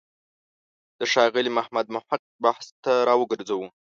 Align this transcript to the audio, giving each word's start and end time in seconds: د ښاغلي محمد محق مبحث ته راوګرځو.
د 0.99 1.01
ښاغلي 1.11 1.51
محمد 1.57 1.85
محق 1.95 2.21
مبحث 2.43 2.67
ته 2.83 2.93
راوګرځو. 3.09 3.59